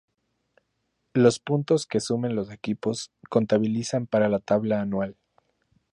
[1.13, 5.15] Los puntos que sumen los equipos, contabilizan para la tabla anual.